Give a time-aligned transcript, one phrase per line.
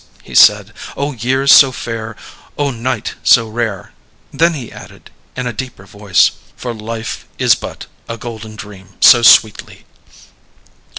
[0.23, 0.73] he said.
[0.97, 2.15] "Oh, years so fair;
[2.57, 3.93] oh, night so rare!"
[4.33, 9.21] Then he added, in a deeper voice: "For life is but a golden dream so
[9.21, 9.85] sweetly."